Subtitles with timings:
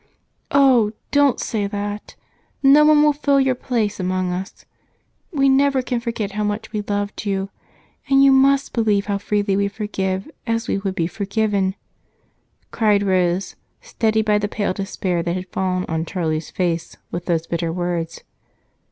[0.49, 2.15] "Oh, don't say that!
[2.63, 4.65] No one will find your place among us
[5.31, 7.51] we never can forget how much we loved you,
[8.09, 11.75] and you must believe how freely we forgive as we would be forgiven,"
[12.71, 17.45] cried Rose, steadied by the pale despair that had fallen on Charlie's face with those
[17.45, 18.21] bitter words.